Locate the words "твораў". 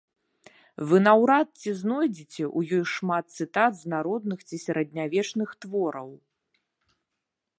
5.67-6.09